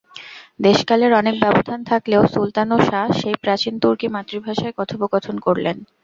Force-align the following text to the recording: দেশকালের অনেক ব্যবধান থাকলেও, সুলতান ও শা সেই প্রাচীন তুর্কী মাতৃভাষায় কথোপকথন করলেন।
দেশকালের 0.59 1.11
অনেক 1.13 1.35
ব্যবধান 1.39 1.79
থাকলেও, 1.83 2.21
সুলতান 2.27 2.67
ও 2.71 2.87
শা 2.87 3.01
সেই 3.19 3.35
প্রাচীন 3.43 3.73
তুর্কী 3.79 4.07
মাতৃভাষায় 4.09 4.77
কথোপকথন 4.79 5.35
করলেন। 5.39 5.77